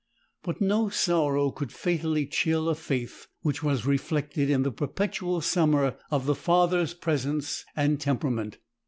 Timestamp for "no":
0.59-0.89